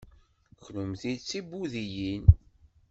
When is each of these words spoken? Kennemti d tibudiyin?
Kennemti 0.63 1.13
d 1.17 1.19
tibudiyin? 1.27 2.23